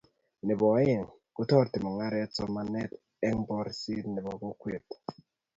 nebo 0.47 0.65
aeng, 0.77 1.07
kotoreti 1.35 1.77
mungaret 1.83 2.29
somanetab 2.37 2.93
eng 3.27 3.39
boorset 3.47 4.05
nebo 4.13 4.31
kokwet 4.41 4.87